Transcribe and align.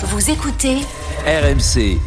Vous 0.00 0.30
écoutez 0.30 0.76
RMC. 1.26 1.98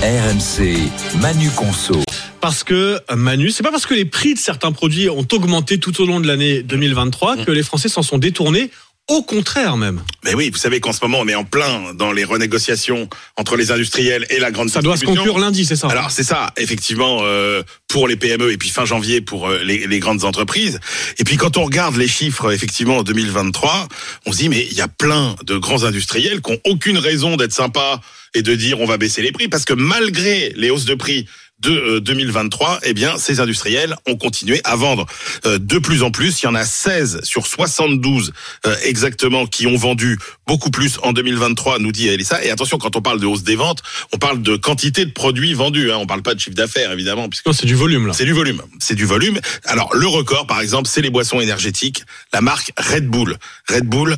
RMC, 0.00 0.88
Manu 1.20 1.50
Conso. 1.50 2.00
Parce 2.40 2.62
que 2.62 3.00
Manu, 3.12 3.50
c'est 3.50 3.64
pas 3.64 3.72
parce 3.72 3.86
que 3.86 3.94
les 3.94 4.04
prix 4.04 4.34
de 4.34 4.38
certains 4.38 4.70
produits 4.70 5.10
ont 5.10 5.26
augmenté 5.32 5.78
tout 5.78 6.00
au 6.00 6.06
long 6.06 6.20
de 6.20 6.28
l'année 6.28 6.62
2023 6.62 7.38
que 7.38 7.50
les 7.50 7.64
Français 7.64 7.88
s'en 7.88 8.02
sont 8.02 8.18
détournés. 8.18 8.70
Au 9.08 9.22
contraire 9.22 9.78
même. 9.78 10.02
Mais 10.24 10.34
oui, 10.34 10.50
vous 10.50 10.58
savez 10.58 10.80
qu'en 10.80 10.92
ce 10.92 10.98
moment, 11.02 11.20
on 11.20 11.28
est 11.28 11.34
en 11.34 11.44
plein 11.44 11.94
dans 11.94 12.12
les 12.12 12.24
renégociations 12.24 13.08
entre 13.36 13.56
les 13.56 13.70
industriels 13.70 14.26
et 14.28 14.38
la 14.38 14.50
grande 14.50 14.68
Ça 14.68 14.82
doit 14.82 14.96
se 14.96 15.00
distribution. 15.00 15.24
conclure 15.24 15.38
lundi, 15.44 15.64
c'est 15.64 15.76
ça 15.76 15.88
Alors 15.88 16.10
c'est 16.10 16.24
ça, 16.24 16.52
effectivement, 16.58 17.20
euh, 17.22 17.62
pour 17.88 18.06
les 18.06 18.16
PME 18.16 18.52
et 18.52 18.58
puis 18.58 18.68
fin 18.68 18.84
janvier 18.84 19.22
pour 19.22 19.48
euh, 19.48 19.62
les, 19.64 19.86
les 19.86 19.98
grandes 19.98 20.24
entreprises. 20.24 20.78
Et 21.18 21.24
puis 21.24 21.36
quand 21.38 21.56
on 21.56 21.64
regarde 21.64 21.96
les 21.96 22.08
chiffres, 22.08 22.52
effectivement, 22.52 22.98
en 22.98 23.02
2023, 23.02 23.88
on 24.26 24.32
se 24.32 24.38
dit 24.38 24.48
mais 24.50 24.66
il 24.70 24.76
y 24.76 24.82
a 24.82 24.88
plein 24.88 25.36
de 25.44 25.56
grands 25.56 25.84
industriels 25.84 26.42
qui 26.42 26.52
ont 26.52 26.60
aucune 26.66 26.98
raison 26.98 27.36
d'être 27.36 27.52
sympas 27.54 28.00
et 28.34 28.42
de 28.42 28.54
dire 28.54 28.78
on 28.80 28.86
va 28.86 28.98
baisser 28.98 29.22
les 29.22 29.32
prix 29.32 29.48
parce 29.48 29.64
que 29.64 29.72
malgré 29.72 30.52
les 30.54 30.68
hausses 30.68 30.84
de 30.84 30.94
prix 30.94 31.26
de 31.60 31.70
euh, 31.70 32.00
2023, 32.00 32.80
eh 32.84 32.94
bien, 32.94 33.18
ces 33.18 33.40
industriels 33.40 33.96
ont 34.06 34.16
continué 34.16 34.60
à 34.64 34.76
vendre 34.76 35.06
euh, 35.46 35.58
de 35.58 35.78
plus 35.78 36.02
en 36.02 36.10
plus. 36.10 36.42
Il 36.42 36.46
y 36.46 36.48
en 36.48 36.54
a 36.54 36.64
16 36.64 37.20
sur 37.24 37.46
72 37.46 38.32
euh, 38.66 38.76
exactement 38.84 39.46
qui 39.46 39.66
ont 39.66 39.76
vendu 39.76 40.18
beaucoup 40.46 40.70
plus 40.70 40.98
en 41.02 41.12
2023, 41.12 41.78
nous 41.78 41.92
dit 41.92 42.08
Elissa. 42.08 42.44
Et 42.44 42.50
attention, 42.50 42.78
quand 42.78 42.96
on 42.96 43.02
parle 43.02 43.20
de 43.20 43.26
hausse 43.26 43.42
des 43.42 43.56
ventes, 43.56 43.82
on 44.12 44.18
parle 44.18 44.42
de 44.42 44.56
quantité 44.56 45.04
de 45.04 45.10
produits 45.12 45.54
vendus. 45.54 45.90
Hein. 45.90 45.96
On 45.98 46.06
parle 46.06 46.22
pas 46.22 46.34
de 46.34 46.40
chiffre 46.40 46.56
d'affaires, 46.56 46.92
évidemment, 46.92 47.28
puisque 47.28 47.46
Non, 47.46 47.52
c'est 47.52 47.66
du 47.66 47.74
volume 47.74 48.06
là. 48.06 48.12
c'est 48.12 48.24
du 48.24 48.32
volume. 48.32 48.62
C'est 48.78 48.94
du 48.94 49.04
volume. 49.04 49.38
Alors, 49.64 49.94
le 49.94 50.06
record, 50.06 50.46
par 50.46 50.60
exemple, 50.60 50.88
c'est 50.88 51.02
les 51.02 51.10
boissons 51.10 51.40
énergétiques. 51.40 52.02
La 52.32 52.40
marque 52.40 52.72
Red 52.78 53.08
Bull. 53.08 53.36
Red 53.68 53.84
Bull, 53.84 54.16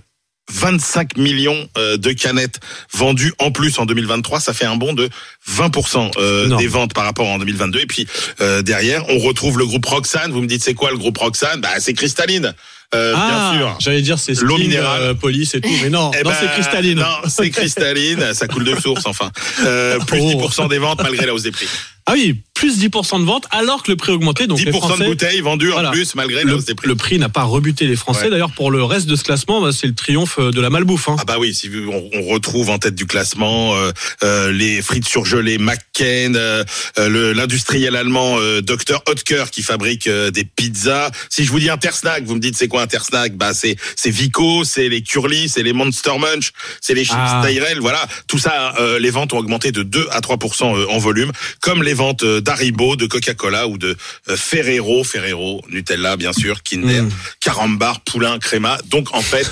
25 0.52 1.16
millions 1.16 1.68
euh, 1.78 1.96
de 1.96 2.12
canettes 2.12 2.60
vendues 2.92 3.32
en 3.38 3.50
plus 3.50 3.78
en 3.78 3.86
2023. 3.86 4.40
Ça 4.40 4.52
fait 4.52 4.64
un 4.66 4.76
bond 4.76 4.92
de 4.92 5.08
20% 5.50 6.12
euh, 6.18 6.56
des 6.56 6.66
ventes 6.66 6.92
par 6.94 7.04
rapport 7.04 7.26
en 7.28 7.38
2022. 7.38 7.80
Et 7.80 7.86
puis, 7.86 8.06
euh, 8.40 8.62
derrière, 8.62 9.04
on 9.08 9.18
retrouve 9.18 9.58
le 9.58 9.66
groupe 9.66 9.86
Roxane. 9.86 10.32
Vous 10.32 10.40
me 10.42 10.46
dites, 10.46 10.62
c'est 10.62 10.74
quoi 10.74 10.90
le 10.90 10.98
groupe 10.98 11.18
Roxane? 11.18 11.60
Bah, 11.60 11.68
C'est 11.78 11.94
cristalline, 11.94 12.54
euh, 12.94 13.14
ah, 13.16 13.52
bien 13.52 13.58
sûr. 13.60 13.76
j'allais 13.80 14.02
dire 14.02 14.18
c'est 14.18 14.38
L'eau 14.40 14.58
minérale. 14.58 15.02
euh, 15.02 15.14
police 15.14 15.54
et 15.54 15.60
tout, 15.60 15.70
mais 15.82 15.90
non, 15.90 16.10
Eh 16.18 16.24
non 16.24 16.30
ben, 16.30 16.36
c'est 16.40 16.48
cristalline. 16.48 16.98
Non, 16.98 17.28
c'est 17.28 17.50
cristalline. 17.50 18.34
ça 18.34 18.48
coule 18.48 18.64
de 18.64 18.74
source, 18.80 19.06
enfin. 19.06 19.30
Euh, 19.64 19.98
plus 20.00 20.20
Oh. 20.20 20.48
10% 20.48 20.68
des 20.68 20.78
ventes 20.78 21.00
malgré 21.02 21.26
la 21.26 21.34
hausse 21.34 21.42
des 21.44 21.52
prix. 21.52 21.68
Ah 22.10 22.14
oui, 22.14 22.40
plus 22.54 22.78
10% 22.82 23.20
de 23.20 23.24
ventes 23.24 23.46
alors 23.52 23.84
que 23.84 23.90
le 23.92 23.96
prix 23.96 24.10
augmentait. 24.10 24.46
Donc 24.48 24.58
10% 24.58 24.64
les 24.66 24.72
Français, 24.72 25.04
de 25.04 25.08
bouteilles 25.08 25.40
vendues 25.40 25.68
Voilà. 25.70 25.90
en 25.90 25.92
plus 25.92 26.14
malgré 26.16 26.42
le, 26.42 26.56
prix. 26.58 26.74
le 26.88 26.94
prix 26.96 27.18
n'a 27.20 27.28
pas 27.28 27.44
rebuté 27.44 27.86
les 27.86 27.94
Français. 27.94 28.24
Ouais. 28.24 28.30
D'ailleurs, 28.30 28.50
pour 28.50 28.72
le 28.72 28.82
reste 28.82 29.06
de 29.06 29.14
ce 29.14 29.22
classement, 29.22 29.60
bah, 29.62 29.70
c'est 29.72 29.86
le 29.86 29.94
triomphe 29.94 30.40
de 30.40 30.60
la 30.60 30.70
malbouffe. 30.70 31.08
Hein. 31.08 31.16
Ah 31.20 31.24
bah 31.24 31.36
oui, 31.38 31.54
si 31.54 31.70
on, 31.88 32.10
on 32.12 32.22
retrouve 32.26 32.68
en 32.70 32.78
tête 32.78 32.96
du 32.96 33.06
classement 33.06 33.74
euh, 33.76 33.92
euh, 34.24 34.50
les 34.52 34.82
frites 34.82 35.06
surgelées 35.06 35.58
McCain, 35.58 36.34
euh, 36.34 36.64
euh, 36.98 37.32
l'industriel 37.32 37.94
allemand 37.94 38.36
euh, 38.40 38.60
Dr 38.60 39.00
Oetker 39.08 39.44
qui 39.52 39.62
fabrique 39.62 40.08
euh, 40.08 40.30
des 40.32 40.44
pizzas. 40.44 41.10
Si 41.30 41.44
je 41.44 41.50
vous 41.52 41.60
dis 41.60 41.70
Intersnack, 41.70 42.24
vous 42.24 42.34
me 42.34 42.40
dites 42.40 42.56
c'est 42.56 42.68
quoi 42.68 42.82
Intersnack? 42.82 43.36
Bah 43.36 43.54
c'est 43.54 43.76
c'est 43.94 44.10
Vico, 44.10 44.64
c'est 44.64 44.88
les 44.88 45.02
Curly, 45.02 45.48
c'est 45.48 45.62
les 45.62 45.72
Monster 45.72 46.18
Munch, 46.18 46.50
c'est 46.80 46.94
les 46.94 47.04
chips 47.04 47.14
Ah. 47.16 47.42
Tyrell. 47.46 47.78
Voilà, 47.80 48.04
tout 48.26 48.38
ça, 48.38 48.74
euh, 48.80 48.98
les 48.98 49.10
ventes 49.10 49.32
ont 49.32 49.38
augmenté 49.38 49.70
de 49.72 49.82
2 49.84 50.08
à 50.10 50.20
3% 50.20 50.74
euh, 50.76 50.86
en 50.90 50.98
volume, 50.98 51.30
comme 51.60 51.82
les 51.82 51.94
ventes 52.00 52.22
euh, 52.22 52.40
d'Haribo, 52.40 52.96
de 52.96 53.04
Coca-Cola 53.06 53.68
ou 53.68 53.76
de 53.76 53.94
euh, 54.28 54.36
Ferrero, 54.36 55.04
Ferrero, 55.04 55.62
Nutella 55.70 56.16
bien 56.16 56.32
sûr, 56.32 56.62
Kinder, 56.62 57.02
Mm. 57.02 57.10
Carambar, 57.40 58.00
Poulain, 58.00 58.38
Créma. 58.38 58.78
Donc 58.88 59.14
en 59.14 59.20
fait, 59.20 59.46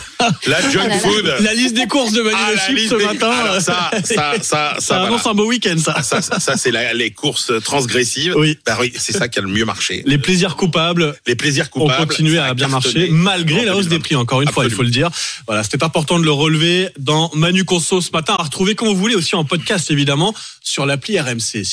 la 0.46 0.60
junk 0.72 0.88
là 0.88 0.88
là. 0.88 0.98
food. 0.98 1.34
La 1.40 1.52
liste 1.54 1.74
des 1.74 1.86
courses 1.86 2.12
de 2.12 2.22
Manu 2.22 2.36
Ah, 2.38 2.52
Le 2.52 2.58
Chip 2.78 2.88
ce 2.90 2.94
des- 2.96 3.04
matin. 3.04 3.30
Alors 3.30 3.54
euh, 3.56 3.60
ça, 3.60 3.90
ça, 3.92 4.02
ça, 4.02 4.32
ça, 4.42 4.76
ça 4.78 4.94
voilà. 4.94 5.06
annonce 5.08 5.26
un 5.26 5.34
beau 5.34 5.46
week-end, 5.46 5.76
ça. 5.78 5.92
Ah, 5.96 6.02
ça, 6.02 6.22
ça, 6.22 6.40
ça, 6.40 6.56
c'est 6.56 6.72
les 6.94 7.10
courses 7.10 7.52
transgressives. 7.64 8.34
Oui. 8.36 8.58
Bah 8.64 8.76
oui, 8.80 8.92
c'est 8.96 9.12
ça 9.12 9.28
qui 9.28 9.38
a 9.38 9.42
le 9.42 9.48
mieux 9.48 9.64
marché. 9.64 10.02
Les 10.06 10.18
plaisirs 10.18 10.56
coupables 10.56 11.14
Les 11.26 11.34
plaisirs 11.36 11.66
ont 11.74 11.80
coupables. 11.82 12.06
continué 12.06 12.36
ça 12.36 12.46
à 12.46 12.54
bien 12.54 12.68
marcher 12.68 13.08
malgré 13.10 13.64
la 13.64 13.74
hausse 13.76 13.84
des 13.88 13.98
2020. 13.98 14.02
prix. 14.02 14.16
Encore 14.16 14.40
une 14.42 14.50
fois, 14.50 14.64
il 14.64 14.70
faut 14.70 14.82
le 14.82 14.90
dire. 14.90 15.10
Voilà, 15.46 15.62
c'était 15.64 15.82
important 15.84 16.18
de 16.18 16.24
le 16.24 16.32
relever 16.32 16.88
dans 16.98 17.30
Manu 17.34 17.64
Conso 17.64 18.00
ce 18.00 18.10
matin. 18.12 18.36
À 18.38 18.42
retrouver 18.44 18.74
quand 18.74 18.86
vous 18.86 18.96
voulez 18.96 19.14
aussi 19.14 19.34
en 19.36 19.44
podcast 19.44 19.90
évidemment 19.90 20.34
sur 20.62 20.86
l'appli 20.86 21.18
RMC. 21.18 21.64